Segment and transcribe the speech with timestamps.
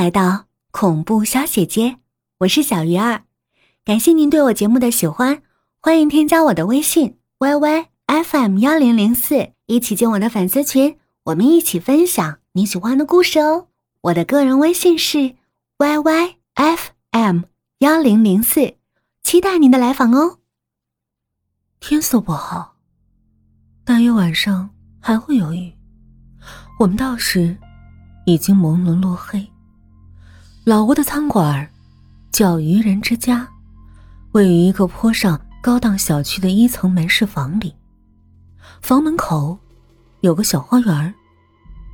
[0.00, 1.98] 来到恐怖小姐姐，
[2.38, 3.24] 我是小鱼儿，
[3.84, 5.42] 感谢您对我节目的喜欢，
[5.78, 13.66] 欢迎添加我的微信 y y f m 幺零零四，一起进我的粉丝群，我们一起分享你喜欢的故事哦。
[14.00, 15.36] 我的个人微信是
[15.76, 17.42] y y f m
[17.80, 18.76] 幺零零四，
[19.22, 20.38] 期待您的来访哦。
[21.78, 22.76] 天色不好，
[23.84, 25.70] 大约晚上还会有雨，
[26.78, 27.54] 我们到时
[28.24, 29.46] 已经朦胧落黑。
[30.64, 31.66] 老吴的餐馆
[32.30, 33.48] 叫渔人之家，
[34.32, 37.74] 位于一个坡上高档小区的一层门市房里。
[38.82, 39.58] 房门口
[40.20, 41.14] 有个小花园，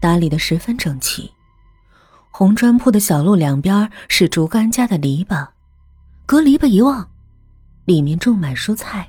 [0.00, 1.30] 打理的十分整齐。
[2.32, 5.46] 红砖铺的小路两边是竹竿架的篱笆，
[6.26, 7.08] 隔篱笆一望，
[7.84, 9.08] 里面种满蔬菜，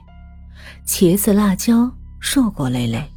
[0.86, 3.12] 茄子、辣椒、硕果累累。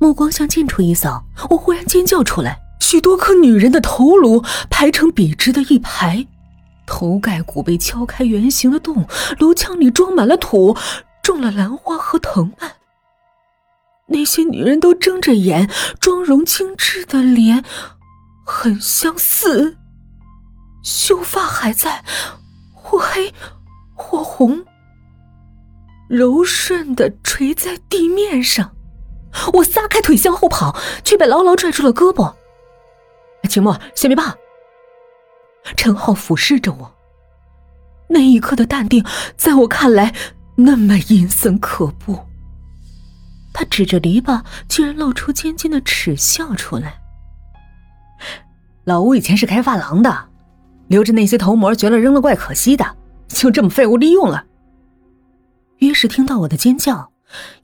[0.00, 2.60] 目光向近处一扫，我忽然尖叫出来。
[2.82, 6.26] 许多颗女人的头颅排成笔直的一排，
[6.84, 9.06] 头盖骨被敲开圆形的洞，
[9.38, 10.76] 颅腔里装满了土，
[11.22, 12.72] 种了兰花和藤蔓。
[14.08, 17.64] 那些女人都睁着眼，妆容精致的脸
[18.44, 19.76] 很相似，
[20.82, 22.04] 秀发还在，
[22.74, 23.32] 或黑
[23.94, 24.64] 或红，
[26.08, 28.72] 柔顺的垂在地面上。
[29.52, 32.34] 我撒开腿向后跑，却被牢牢拽住了胳膊。
[33.48, 34.34] 秦墨，先别怕。
[35.76, 36.94] 陈浩俯视着我，
[38.08, 39.04] 那一刻的淡定，
[39.36, 40.14] 在我看来
[40.56, 42.18] 那么阴森可怖。
[43.52, 46.94] 他指着篱笆，居然露出尖尖的齿笑出来。
[48.84, 50.28] 老吴以前是开发廊的，
[50.88, 52.96] 留着那些头模，觉得扔了怪可惜的，
[53.28, 54.44] 就这么废物利用了。
[55.78, 57.12] 于是听到我的尖叫，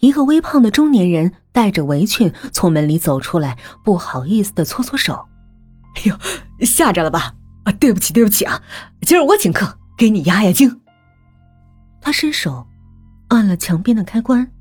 [0.01, 5.27] 一个微胖的中年人带着围裙从门里走出来，不好意思的搓搓手。
[5.99, 7.35] 哎呦，吓着了吧？
[7.65, 8.63] 啊，对不起，对不起啊！
[9.03, 10.81] 今儿我请客，给你压压惊。
[12.01, 12.69] 他伸手
[13.29, 14.53] 按了墙边的开关，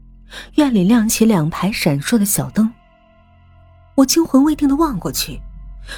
[0.56, 2.74] 院里亮起两排闪烁的小灯。
[3.96, 5.40] 我惊魂未定的望过去，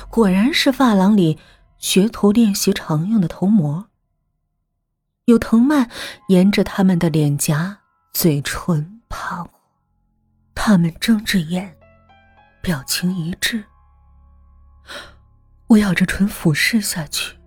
[0.10, 1.40] 果然是发廊里
[1.78, 3.88] 学徒练习常用的头模。
[5.26, 5.90] 有藤蔓
[6.28, 7.78] 沿着他们的脸颊、
[8.12, 9.52] 嘴唇爬过，
[10.54, 11.78] 他们睁着眼，
[12.62, 13.64] 表情一致。
[15.70, 17.38] 我咬着唇俯视下去，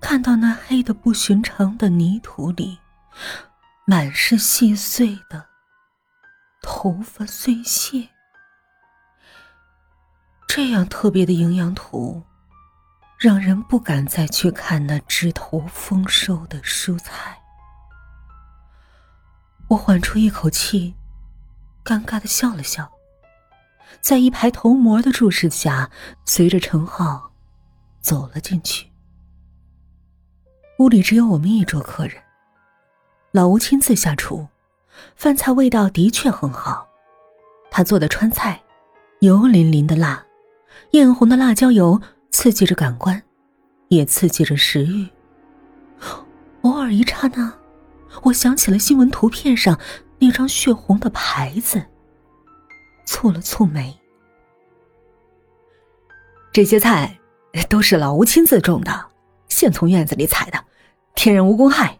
[0.00, 2.78] 看到那黑的不寻常的泥土里，
[3.84, 5.44] 满是细碎的
[6.62, 8.08] 头发碎屑。
[10.46, 12.22] 这样特别的营养土，
[13.18, 17.36] 让人不敢再去看那枝头丰收的蔬菜。
[19.66, 20.94] 我缓出一口气，
[21.84, 22.88] 尴尬的笑了笑。
[24.00, 25.90] 在一排头模的注视下，
[26.24, 27.32] 随着陈浩
[28.00, 28.86] 走了进去。
[30.78, 32.14] 屋里只有我们一桌客人，
[33.32, 34.46] 老吴亲自下厨，
[35.16, 36.86] 饭菜味道的确很好。
[37.70, 38.62] 他做的川菜，
[39.20, 40.24] 油淋淋的辣，
[40.92, 42.00] 艳红的辣椒油
[42.30, 43.22] 刺激着感官，
[43.88, 45.08] 也刺激着食欲。
[46.62, 47.52] 偶尔一刹那，
[48.22, 49.78] 我想起了新闻图片上
[50.18, 51.84] 那张血红的牌子。
[53.08, 53.98] 蹙了蹙眉，
[56.52, 57.18] 这些菜
[57.66, 59.06] 都是老吴亲自种的，
[59.48, 60.62] 现从院子里采的，
[61.14, 61.98] 天然无公害。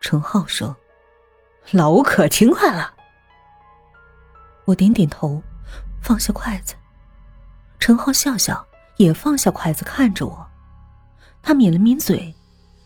[0.00, 0.74] 陈浩说
[1.72, 2.94] ：“老吴可勤快了。”
[4.64, 5.42] 我点点头，
[6.02, 6.74] 放下筷子。
[7.78, 8.66] 陈浩笑笑，
[8.96, 10.46] 也放下筷子，看着我。
[11.42, 12.34] 他抿了抿嘴，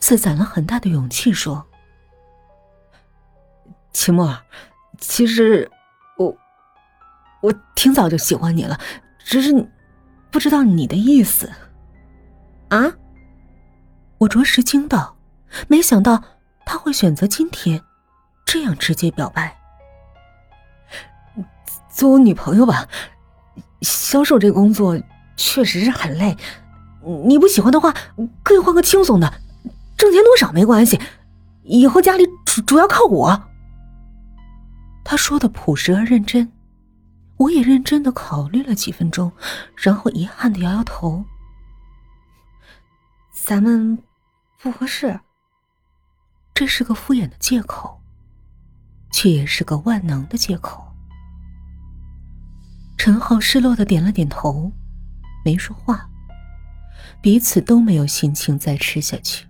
[0.00, 1.64] 似攒了很大的勇气说
[3.94, 4.36] ：“秦墨，
[4.98, 5.70] 其实……”
[7.40, 8.78] 我挺早就喜欢你了，
[9.18, 9.68] 只是
[10.30, 11.50] 不知道你的意思。
[12.68, 12.92] 啊！
[14.18, 15.16] 我着实惊到，
[15.66, 16.22] 没想到
[16.64, 17.82] 他会选择今天
[18.44, 19.56] 这样直接表白。
[21.88, 22.86] 做我女朋友吧，
[23.80, 25.00] 销售这工作
[25.36, 26.36] 确实是很累。
[27.26, 27.94] 你不喜欢的话，
[28.42, 29.32] 可以换个轻松的，
[29.96, 31.00] 挣钱多少没关系。
[31.64, 33.42] 以后家里主主要靠我。
[35.02, 36.52] 他说的朴实而认真。
[37.40, 39.32] 我也认真的考虑了几分钟，
[39.74, 41.24] 然后遗憾的摇摇头。
[43.32, 43.98] 咱们
[44.60, 45.18] 不合适。
[46.52, 47.98] 这是个敷衍的借口，
[49.10, 50.86] 却也是个万能的借口。
[52.98, 54.70] 陈浩失落的点了点头，
[55.42, 56.06] 没说话。
[57.22, 59.46] 彼此都没有心情再吃下去。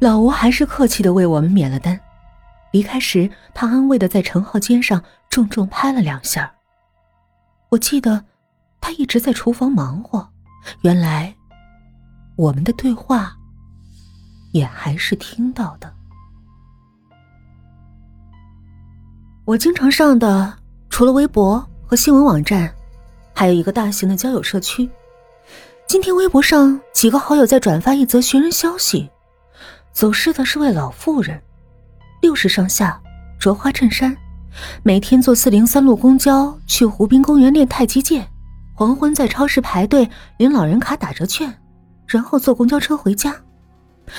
[0.00, 2.00] 老吴还是客气的为我们免了单。
[2.72, 6.52] 离开时，他安慰的在陈浩肩上重重拍了两下。
[7.68, 8.22] 我记得，
[8.80, 10.28] 他一直在厨房忙活。
[10.82, 11.34] 原来，
[12.36, 13.32] 我们的对话
[14.52, 15.90] 也还是听到的。
[19.44, 20.52] 我经常上的
[20.90, 22.72] 除了微博和新闻网站，
[23.32, 24.90] 还有一个大型的交友社区。
[25.86, 29.08] 今天微博上几个好友在转发一则寻人消息，
[29.92, 31.40] 走失的是位老妇人，
[32.20, 33.00] 六十上下，
[33.40, 34.16] 着花衬衫，
[34.82, 38.28] 每天坐四零三路公交去湖滨公园练太极剑，
[38.74, 40.08] 黄昏在超市排队
[40.38, 41.52] 领老人卡打折券，
[42.06, 43.34] 然后坐公交车回家。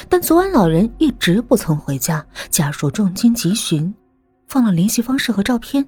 [0.07, 3.93] 但昨晚老人一直不曾回家，家属重金急寻，
[4.47, 5.87] 放了联系方式和照片。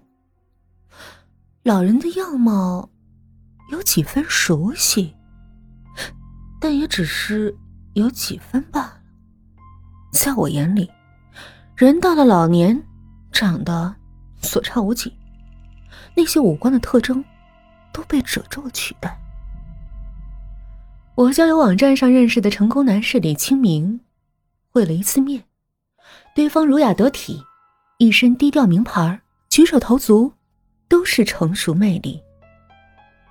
[1.64, 2.90] 老人的样貌
[3.72, 5.14] 有几分熟悉。
[6.60, 7.54] 但也只是
[7.94, 8.94] 有几分罢了。
[10.14, 10.90] 在我眼里，
[11.76, 12.82] 人到了老年，
[13.34, 13.94] 长得
[14.44, 15.18] 所差无几，
[16.16, 17.24] 那些五官的特征
[17.92, 19.20] 都被褶皱取代。
[21.16, 24.00] 我和交友网站上认识的成功男士李清明，
[24.72, 25.44] 会了一次面，
[26.36, 27.44] 对方儒雅得体，
[28.00, 30.34] 一身低调名牌，举手投足
[30.88, 32.22] 都是成熟魅力。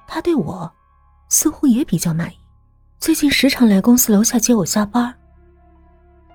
[0.06, 0.72] 他对我
[1.28, 2.36] 似乎也比较满意。
[3.00, 5.12] 最近时常来公司楼下接我下班。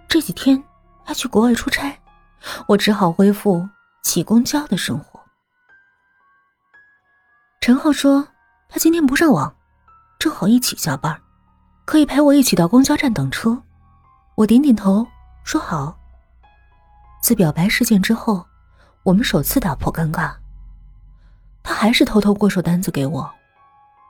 [0.10, 0.62] 这几天
[1.06, 1.98] 他去国外出差，
[2.68, 3.66] 我只好恢复
[4.08, 5.20] 挤公交的生活。
[7.60, 8.26] 陈浩说
[8.70, 9.54] 他今天不上网，
[10.18, 11.20] 正好一起下班，
[11.84, 13.62] 可以陪我一起到公交站等车。
[14.36, 15.06] 我点点头
[15.44, 16.00] 说好。
[17.22, 18.46] 自表白事件之后，
[19.04, 20.34] 我们首次打破尴尬。
[21.62, 23.30] 他还是偷偷过手单子给我，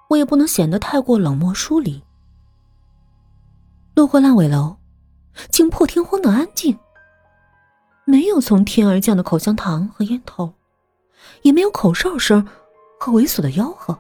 [0.10, 2.04] 我也不能显得太过冷漠疏离。
[3.96, 4.78] 路过烂尾楼，
[5.50, 6.78] 竟破天荒的安静。
[8.09, 10.54] 没有从天而降的口香糖和烟头，
[11.42, 12.48] 也没有口哨声
[12.98, 14.00] 和猥琐的吆喝。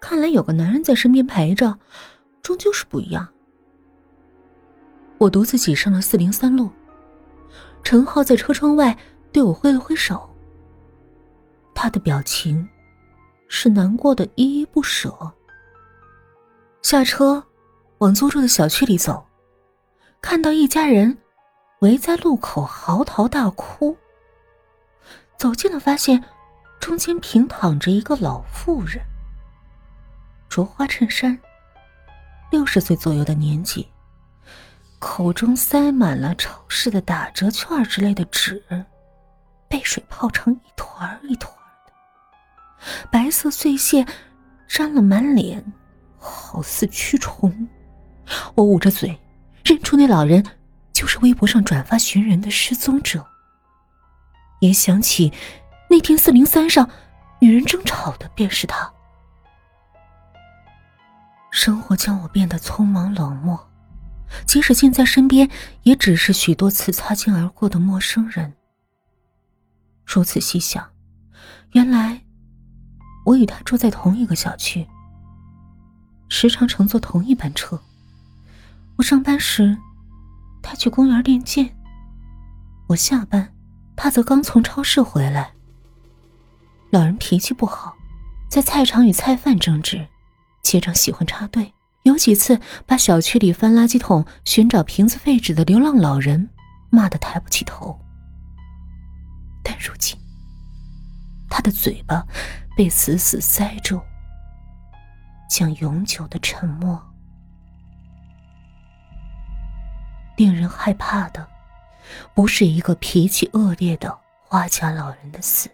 [0.00, 1.78] 看来有个男人在身边陪着，
[2.42, 3.28] 终究是不一样。
[5.18, 6.68] 我独自挤上了四零三路，
[7.84, 8.98] 陈浩在车窗外
[9.30, 10.28] 对我挥了挥手。
[11.72, 12.68] 他的表情
[13.46, 15.16] 是难过的依依不舍。
[16.82, 17.40] 下车。
[17.98, 19.22] 往租住的小区里走，
[20.22, 21.18] 看到一家人
[21.80, 23.96] 围在路口嚎啕大哭。
[25.38, 26.22] 走近了，发现
[26.78, 29.00] 中间平躺着一个老妇人，
[30.48, 31.38] 着花衬衫，
[32.50, 33.88] 六十岁左右的年纪，
[34.98, 38.62] 口中塞满了超市的打折券之类的纸，
[39.66, 41.50] 被水泡成一团一团
[41.86, 41.92] 的，
[43.10, 44.04] 白色碎屑
[44.68, 45.72] 沾了满脸，
[46.18, 47.68] 好似蛆虫。
[48.54, 49.18] 我捂着嘴，
[49.64, 50.44] 认出那老人
[51.00, 53.26] 就是微博上转发寻人的失踪者。
[54.60, 55.32] 也想起
[55.88, 56.90] 那天四零三上
[57.40, 58.92] 与人争吵的便是他。
[61.50, 63.58] 生活将我变得匆忙冷漠，
[64.44, 65.48] 即使近在身边，
[65.84, 68.52] 也只是许多次擦肩而过的陌生人。
[70.04, 70.86] 如此细想，
[71.72, 72.20] 原来
[73.24, 74.86] 我与他住在同一个小区，
[76.28, 77.80] 时常乘坐同一班车。
[78.98, 79.78] 我上班时，
[80.62, 81.66] 他去公园练剑；
[82.88, 83.52] 我下班，
[83.96, 85.52] 他则刚从超市回来。
[86.90, 87.94] 老人脾气不好，
[88.48, 90.06] 在菜场与菜贩争执，
[90.62, 96.50] 街长喜欢插队，有几次把小区里翻垃圾桶寻找瓶子废纸的流浪老人
[96.90, 97.98] 骂得抬不起头。
[99.62, 100.18] 但如今，
[101.48, 102.26] 他的嘴巴
[102.76, 104.00] 被死死塞住，
[105.48, 107.00] 将永久的沉默。
[110.40, 111.46] 令人害怕的，
[112.32, 115.68] 不是一个脾气恶劣的花甲老人的死，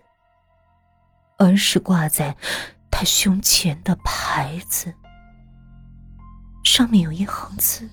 [1.38, 2.36] 而是挂在
[2.90, 4.92] 他胸前的牌子，
[6.64, 7.88] 上面有一行字：“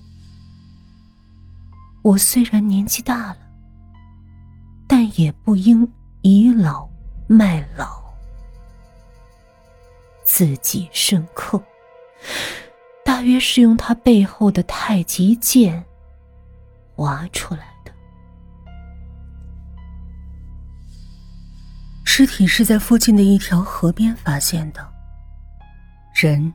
[2.02, 3.38] 我虽然年纪大了，
[4.88, 5.88] 但也不应
[6.22, 6.88] 倚老
[7.28, 8.02] 卖老。”
[10.26, 11.62] 字迹深刻，
[13.04, 15.86] 大约是用他背后的太极剑。
[16.96, 17.92] 挖出来的
[22.04, 24.86] 尸体是在附近的一条河边发现的，
[26.14, 26.52] 人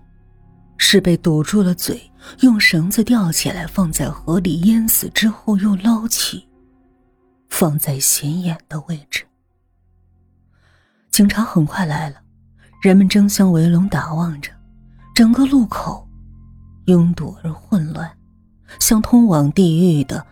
[0.78, 6.48] 是被堵住了嘴，用绳子吊起来放在河里淹死之后又捞起，
[7.50, 9.26] 放在显眼的位置。
[11.12, 12.22] 警察很快来了，
[12.82, 14.50] 人们争相围拢打望着，
[15.14, 16.08] 整个路口
[16.86, 18.10] 拥堵而混乱。
[18.78, 20.26] 像通往地狱的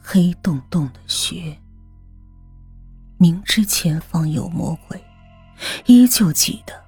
[0.00, 1.58] 黑洞洞的穴，
[3.16, 5.02] 明知前方有魔鬼，
[5.86, 6.84] 依旧挤得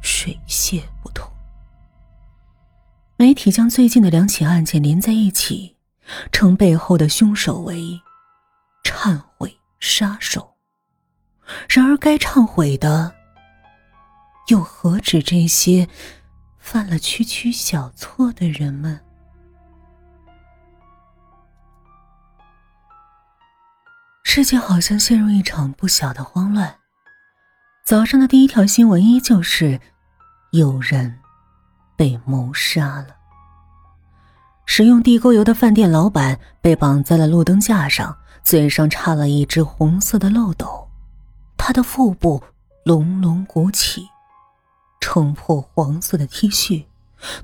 [0.00, 1.28] 水泄不通。
[3.16, 5.76] 媒体将最近的两起案件连在一起，
[6.32, 8.00] 称背后的凶手为
[8.84, 10.56] “忏悔杀手”。
[11.68, 13.14] 然而，该忏悔的
[14.48, 15.88] 又何止这些
[16.58, 19.00] 犯了区区小错的人们？
[24.34, 26.76] 世界好像陷入一场不小的慌乱。
[27.84, 29.78] 早上的第一条新闻依旧是
[30.52, 31.18] 有人
[31.98, 33.08] 被谋杀了。
[34.64, 40.88] 使用地沟油的饭店老板被绑在了路灯架上，嘴上插了一只红色的漏斗，
[41.58, 42.42] 他的腹部
[42.86, 44.08] 隆隆鼓起，
[44.98, 46.86] 撑破黄色的 T 恤，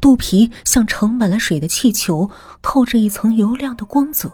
[0.00, 2.30] 肚皮像盛满了水的气球，
[2.62, 4.32] 透着一层油亮的光泽，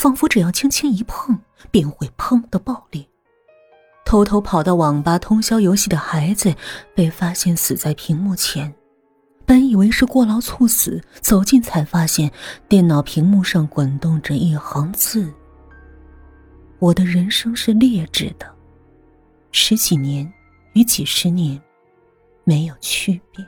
[0.00, 1.38] 仿佛只要轻轻一碰，
[1.70, 3.06] 便会砰的爆裂。
[4.06, 6.54] 偷偷跑到网吧通宵游戏的孩子，
[6.94, 8.74] 被发现死在屏幕前。
[9.44, 12.32] 本以为是过劳猝死，走近才发现
[12.66, 15.30] 电脑屏幕上滚动着一行字
[16.80, 18.50] ：“我的人生是劣质的，
[19.52, 20.32] 十几年
[20.72, 21.60] 与几十年
[22.44, 23.46] 没有区别。”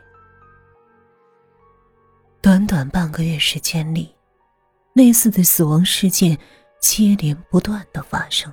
[2.43, 4.15] 短短半个月时间里，
[4.95, 6.39] 类似的死亡事件
[6.81, 8.53] 接连不断的发生。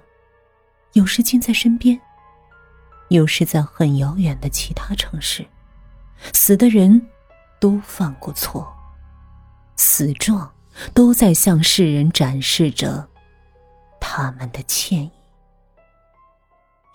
[0.94, 2.00] 有时近在身边，
[3.10, 5.46] 有时在很遥远的其他城市，
[6.34, 7.08] 死的人
[7.60, 8.68] 都犯过错，
[9.76, 10.52] 死状
[10.94, 13.08] 都在向世人展示着
[14.00, 15.12] 他们的歉意。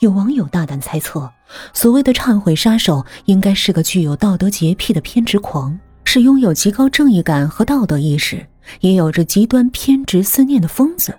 [0.00, 1.32] 有网友大胆猜测，
[1.72, 8.46] 所谓的忏悔杀手应该是个具有道德洁癖的偏执狂，是拥有极高正义感和道德意识，
[8.80, 11.18] 也有着极端偏执思念的疯子。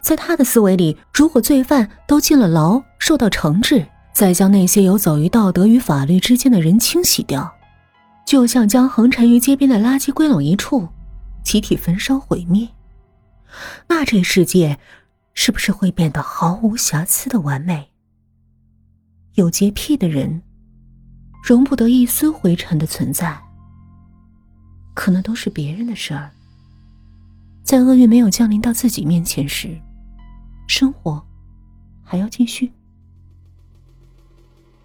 [0.00, 7.50] 在他的思维里，如果罪犯都进了牢，受到惩治，再将那些游走于道德与法律之间的人清洗掉，
[8.26, 10.88] 就像将横陈于街边的垃圾归拢一处，
[11.42, 12.68] 集体焚烧毁灭，
[13.88, 14.78] 那这世界
[15.34, 17.90] 是不是会变得毫无瑕疵的完美？
[19.34, 20.42] 有洁癖的人，
[21.42, 23.40] 容不得一丝灰尘的存在，
[24.98, 26.28] 可能都是别人的事儿。
[27.62, 29.78] 在厄运没有降临到自己面前时，
[30.66, 31.24] 生活
[32.02, 32.72] 还要继续。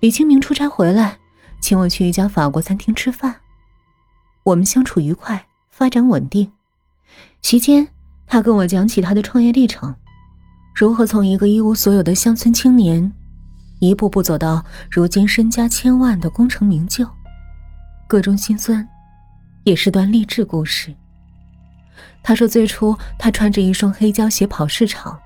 [0.01, 1.17] 李清明出差回来，
[1.59, 3.37] 请我去一家法国餐厅吃饭，
[4.43, 6.51] 我们相处愉快，发展稳定。
[7.41, 7.87] 席间，
[8.27, 9.95] 他跟我讲起他的创业历程，
[10.75, 13.11] 如何从一个一无所有的乡村青年，
[13.79, 17.09] 一步步走到如今身家千万的功成名就，
[18.07, 18.87] 各中辛酸，
[19.63, 20.93] 也是段励志故事。
[22.21, 25.19] 他说：“最初，他穿着一双黑胶鞋跑市场，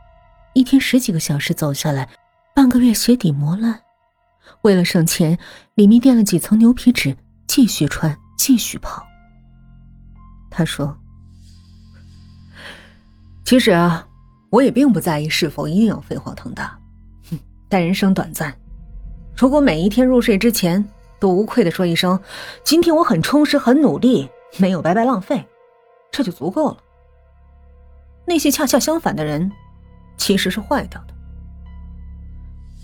[0.53, 2.09] 一天十几个小时走下来，
[2.55, 3.79] 半个月鞋底磨烂。
[4.63, 5.37] 为了省钱，
[5.75, 7.15] 里面垫了几层牛皮纸，
[7.47, 9.05] 继续穿，继续跑。”
[10.49, 10.97] 他说
[13.45, 14.07] ：“其实啊，
[14.49, 16.75] 我也并不在意是否一定要飞黄腾达，
[17.69, 18.51] 但人生短暂，
[19.35, 20.83] 如果每一天入睡之前
[21.19, 22.19] 都无愧的说一声
[22.63, 25.47] ‘今天我很充实，很努力，没有白白浪费’，
[26.11, 26.77] 这就足够了。”
[28.25, 29.51] 那些恰恰相反的人，
[30.17, 31.13] 其实是坏掉的。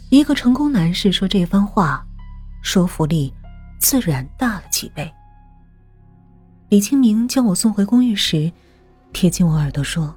[0.10, 2.06] 一个成功男士说这番话，
[2.62, 3.34] 说服力
[3.80, 5.12] 自然大了几倍。
[6.70, 8.52] 李清明将我送回公寓时，
[9.12, 10.16] 贴近我耳朵说：“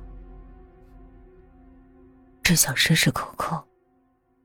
[2.43, 3.63] 只想时时刻刻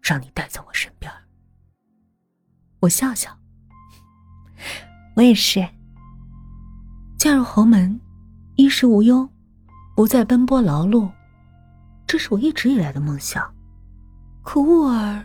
[0.02, 1.12] 让你待在我身边。”
[2.80, 3.38] 我笑笑，
[5.22, 5.64] 我也是。
[7.16, 8.02] 嫁入豪门，
[8.56, 9.30] 衣食无忧。
[9.96, 11.12] 不再奔波劳碌，
[12.08, 13.54] 这是我一直以来的梦想。
[14.42, 15.24] 可兀尔，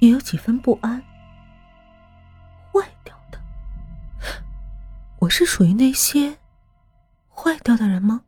[0.00, 1.02] 也有几分不安。
[2.70, 3.40] 坏掉的，
[5.18, 6.36] 我是属于那些
[7.34, 8.20] 坏掉的人吗？